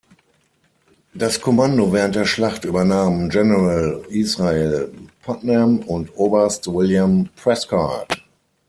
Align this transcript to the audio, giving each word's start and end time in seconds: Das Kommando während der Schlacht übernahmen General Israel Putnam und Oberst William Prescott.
Das 1.13 1.39
Kommando 1.41 1.93
während 1.93 2.15
der 2.15 2.25
Schlacht 2.25 2.65
übernahmen 2.65 3.29
General 3.29 4.03
Israel 4.09 4.91
Putnam 5.21 5.77
und 5.77 6.17
Oberst 6.17 6.65
William 6.65 7.29
Prescott. 7.35 8.17